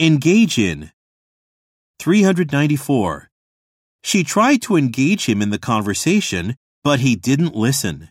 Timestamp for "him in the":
5.26-5.58